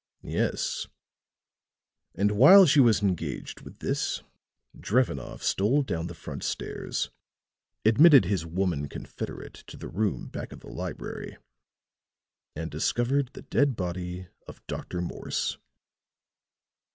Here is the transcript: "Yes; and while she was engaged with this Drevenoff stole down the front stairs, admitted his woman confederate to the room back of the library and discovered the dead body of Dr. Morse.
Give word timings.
"Yes; 0.23 0.87
and 2.15 2.31
while 2.31 2.65
she 2.65 2.79
was 2.79 3.03
engaged 3.03 3.61
with 3.61 3.77
this 3.81 4.23
Drevenoff 4.75 5.43
stole 5.43 5.83
down 5.83 6.07
the 6.07 6.15
front 6.15 6.41
stairs, 6.43 7.11
admitted 7.85 8.25
his 8.25 8.43
woman 8.43 8.89
confederate 8.89 9.63
to 9.67 9.77
the 9.77 9.87
room 9.89 10.25
back 10.27 10.51
of 10.51 10.61
the 10.61 10.71
library 10.71 11.37
and 12.55 12.71
discovered 12.71 13.29
the 13.33 13.43
dead 13.43 13.75
body 13.75 14.25
of 14.47 14.65
Dr. 14.65 15.01
Morse. 15.01 15.59